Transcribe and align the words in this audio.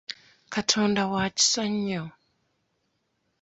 Katonda 0.51 1.03
wa 1.13 1.23
kisa 1.35 1.63
nnyo. 1.71 2.03